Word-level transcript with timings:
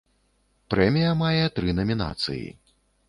Прэмія 0.73 1.11
мае 1.21 1.45
тры 1.59 1.77
намінацыі. 1.81 2.45